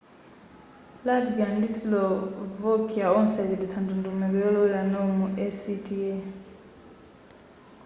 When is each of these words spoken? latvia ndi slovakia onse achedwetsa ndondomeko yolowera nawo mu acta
latvia 1.05 1.47
ndi 1.57 1.69
slovakia 1.77 3.05
onse 3.19 3.37
achedwetsa 3.39 3.77
ndondomeko 3.81 4.35
yolowera 4.43 4.81
nawo 4.91 5.09
mu 5.19 5.27
acta 5.45 6.11